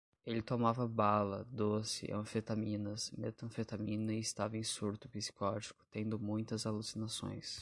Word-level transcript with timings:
Ele 0.25 0.41
tomava 0.41 0.87
bala, 0.87 1.45
doce, 1.51 2.11
anfetaminas, 2.11 3.11
metanfetamina 3.11 4.11
e 4.13 4.19
estava 4.19 4.57
em 4.57 4.63
surto 4.63 5.07
psicótico, 5.07 5.85
tendo 5.91 6.17
muitas 6.17 6.65
alucinações 6.65 7.59